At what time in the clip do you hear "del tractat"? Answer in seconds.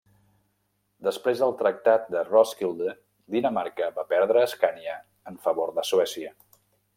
1.43-2.07